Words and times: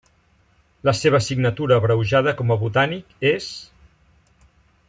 La 0.89 0.93
seva 0.99 1.19
signatura 1.25 1.77
abreujada 1.81 2.35
com 2.41 2.57
a 2.57 2.57
botànic 2.65 3.15
és: 3.35 3.55